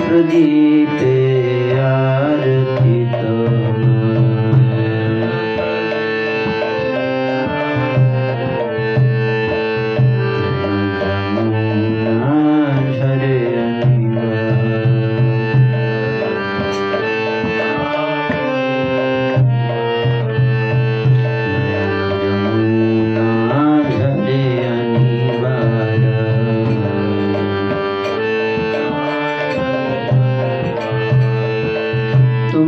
প্রদীপ 0.00 0.83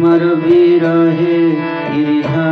अमर 0.07 0.25
भी 0.41 0.79
रहे 0.79 1.39
Giridhar 1.93 2.46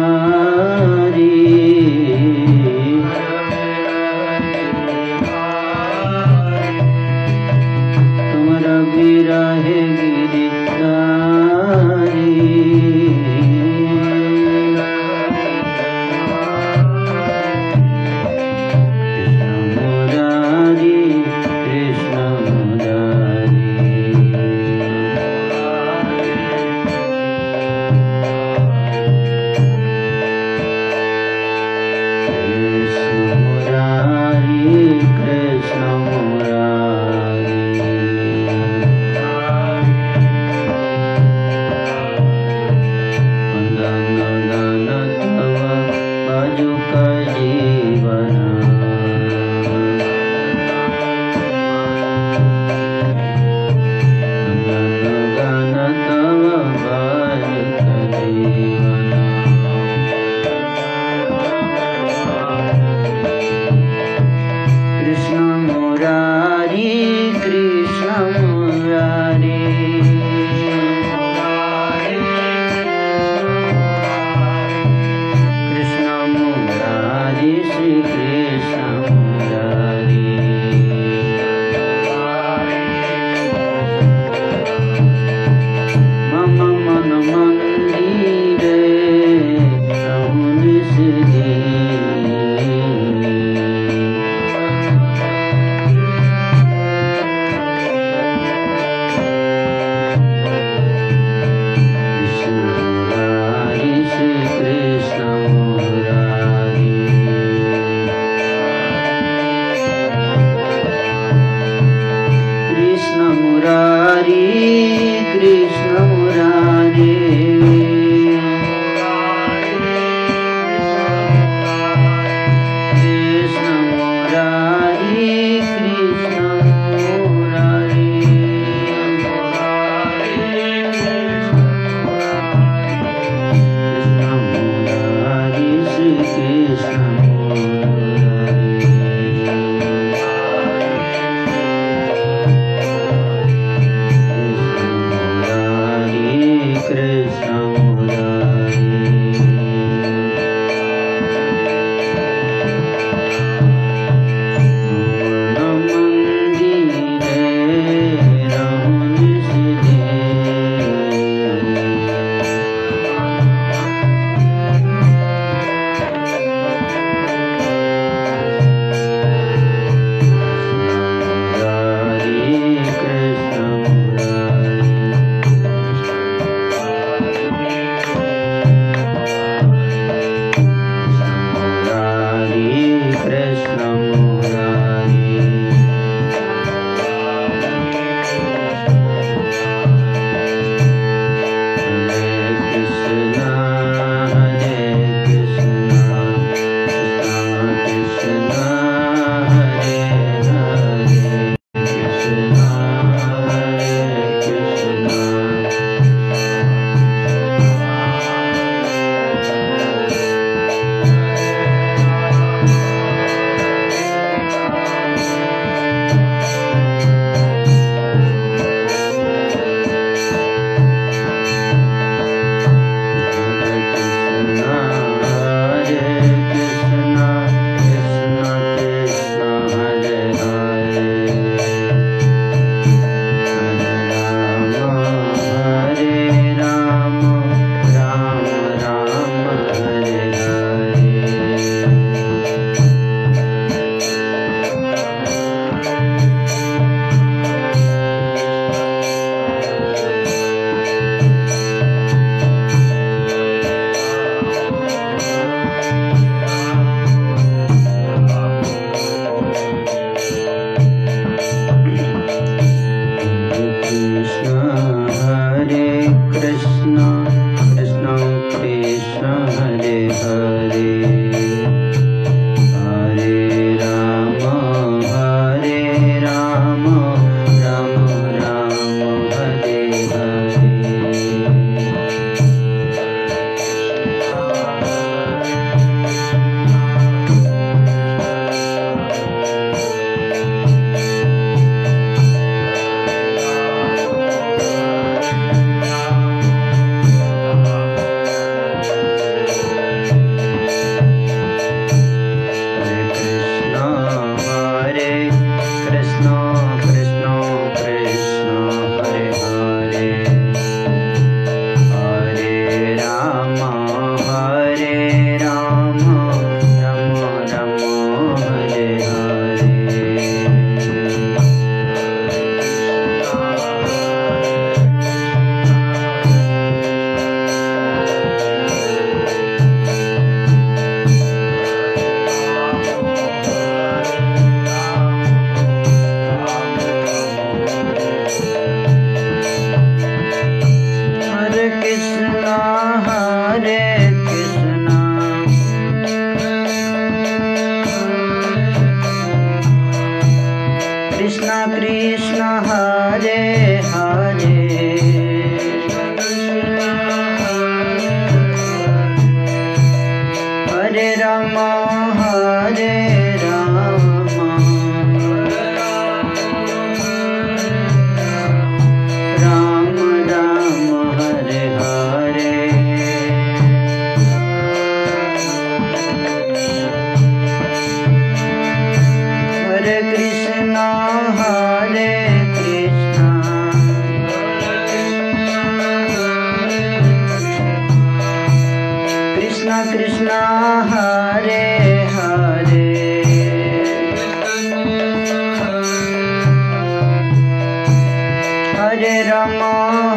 Rama 399.30 399.72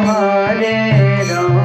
Hare 0.06 1.24
Rama 1.30 1.57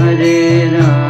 हरे 0.00 0.70
राम। 0.72 1.09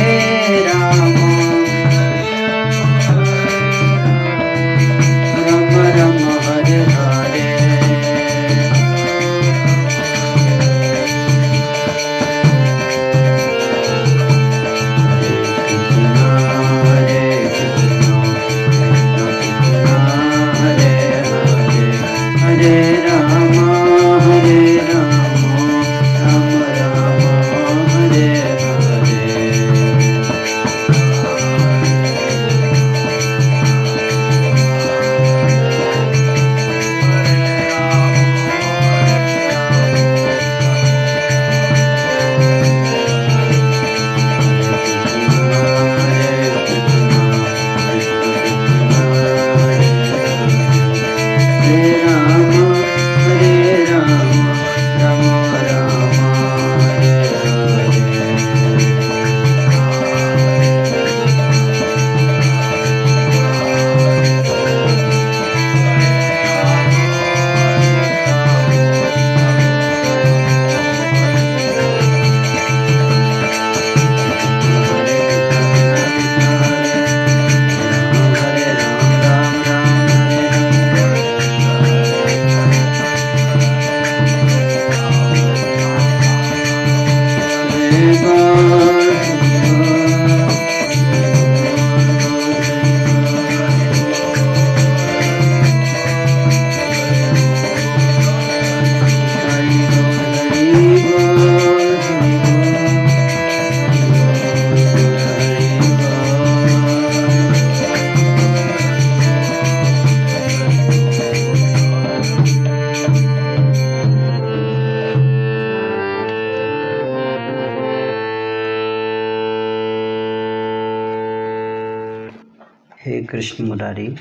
कृष्ण 123.23 123.65
मुरारी। 123.65 124.15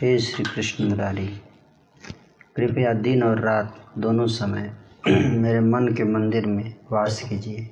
हे 0.00 0.18
श्री 0.18 0.44
कृष्ण 0.44 0.88
मुरारी, 0.88 1.26
कृपया 2.56 2.92
दिन 2.92 3.22
और 3.22 3.40
रात 3.40 3.92
दोनों 3.98 4.26
समय 4.26 4.70
मेरे 5.08 5.60
मन 5.60 5.88
के 5.88 6.04
मंदिर 6.04 6.46
में 6.46 6.74
वास 6.92 7.22
कीजिए। 7.22 7.70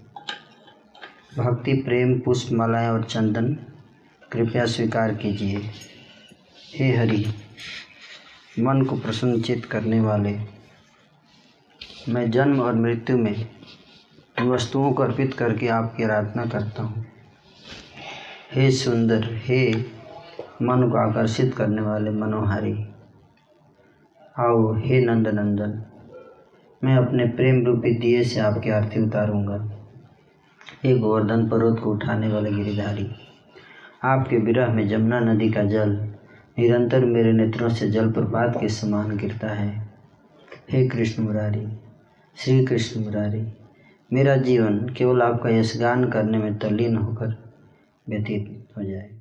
भक्ति, 1.39 1.73
प्रेम 1.73 2.19
पुष्प 2.21 2.53
मालाएँ 2.53 2.89
और 2.89 3.05
चंदन 3.05 3.57
कृपया 4.33 4.67
स्वीकार 4.67 5.15
कीजिए। 5.15 5.71
हे 6.75 6.97
हरि, 6.97 7.27
मन 8.59 8.83
को 8.83 8.97
प्रसन्नचित 8.97 9.65
करने 9.65 10.01
वाले, 10.01 10.39
मैं 12.09 12.31
जन्म 12.31 12.61
और 12.61 12.75
मृत्यु 12.75 13.19
में 13.19 13.35
इन 14.39 14.49
वस्तुओं 14.49 14.93
को 14.93 15.03
अर्पित 15.03 15.35
करके 15.35 15.69
आपकी 15.69 16.03
आराधना 16.03 16.47
करता 16.47 16.83
हूँ। 16.83 17.07
हे 18.53 18.71
सुंदर, 18.71 19.29
हे 19.35 19.96
मन 20.63 20.89
को 20.91 20.99
आकर्षित 20.99 21.55
करने 21.55 21.83
वाले 21.83 22.11
मनोहारी। 22.11 22.73
आओ, 24.37 24.73
हे 24.75 25.01
नंद 25.01 25.29
नंदन 25.29 25.83
मैं 26.83 26.97
अपने 26.97 27.25
प्रेम 27.27 27.65
रूपी 27.67 27.95
दिए 27.95 28.23
से 28.25 28.41
आपकी 28.41 28.71
आरती 28.71 29.03
उतारूँगा। 29.03 29.57
हे 30.85 30.97
गोवर्धन 30.99 31.49
पर्वत 31.49 31.81
को 31.81 31.93
उठाने 31.93 32.29
वाले 32.29 32.51
गिरिधारी, 32.53 33.09
आपके 34.05 34.37
विरह 34.37 34.73
में 34.75 34.87
जमुना 34.89 35.21
नदी 35.21 35.51
का 35.51 35.63
जल 35.65 35.93
निरंतर 36.59 37.05
मेरे 37.05 37.33
नेत्रों 37.33 37.69
से 37.69 37.89
जल 37.91 38.11
प्रपात 38.13 38.57
के 38.61 38.69
समान 38.69 39.17
गिरता 39.17 39.49
है। 39.49 39.71
हे 40.71 40.87
कृष्ण 40.89 41.23
मुरारी, 41.23 41.67
श्री 42.37 42.65
कृष्ण 42.65 43.05
मुरारी, 43.05 43.47
मेरा 44.11 44.37
जीवन 44.37 44.79
केवल 44.89 45.23
आपका 45.23 45.51
यशगान 45.51 46.09
करने 46.11 46.39
में 46.39 46.59
तल्लीन 46.59 46.97
होकर 46.97 47.37
व्यतीत 48.09 48.69
हो 48.79 48.85
जाए। 48.85 49.16